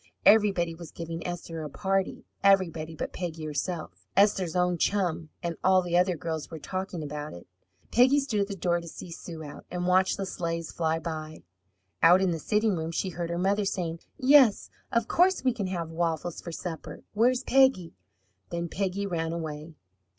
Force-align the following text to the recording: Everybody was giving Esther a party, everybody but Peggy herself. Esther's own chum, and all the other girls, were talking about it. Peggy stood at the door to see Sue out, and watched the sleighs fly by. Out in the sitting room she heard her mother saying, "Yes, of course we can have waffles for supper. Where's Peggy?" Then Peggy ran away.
Everybody 0.25 0.73
was 0.73 0.89
giving 0.89 1.23
Esther 1.27 1.61
a 1.61 1.69
party, 1.69 2.25
everybody 2.43 2.95
but 2.95 3.13
Peggy 3.13 3.45
herself. 3.45 4.07
Esther's 4.17 4.55
own 4.55 4.79
chum, 4.79 5.29
and 5.43 5.57
all 5.63 5.83
the 5.83 5.95
other 5.95 6.17
girls, 6.17 6.49
were 6.49 6.57
talking 6.57 7.03
about 7.03 7.33
it. 7.33 7.45
Peggy 7.91 8.19
stood 8.19 8.39
at 8.39 8.47
the 8.47 8.55
door 8.55 8.81
to 8.81 8.87
see 8.87 9.11
Sue 9.11 9.43
out, 9.43 9.63
and 9.69 9.85
watched 9.85 10.17
the 10.17 10.25
sleighs 10.25 10.71
fly 10.71 10.97
by. 10.97 11.43
Out 12.01 12.19
in 12.19 12.31
the 12.31 12.39
sitting 12.39 12.75
room 12.75 12.89
she 12.89 13.09
heard 13.09 13.29
her 13.29 13.37
mother 13.37 13.63
saying, 13.63 13.99
"Yes, 14.17 14.71
of 14.91 15.07
course 15.07 15.43
we 15.43 15.53
can 15.53 15.67
have 15.67 15.91
waffles 15.91 16.41
for 16.41 16.51
supper. 16.51 17.03
Where's 17.13 17.43
Peggy?" 17.43 17.93
Then 18.49 18.69
Peggy 18.69 19.05
ran 19.05 19.31
away. 19.31 19.75